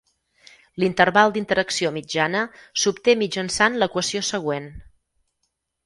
[0.83, 2.43] L'interval d'interacció mitjana
[2.85, 4.71] s'obté mitjançant l'equació següent.